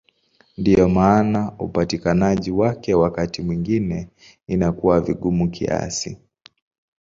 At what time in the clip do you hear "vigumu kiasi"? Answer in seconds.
5.01-6.17